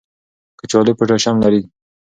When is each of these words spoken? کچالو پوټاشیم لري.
کچالو 0.59 0.91
پوټاشیم 0.97 1.35
لري. 1.43 1.61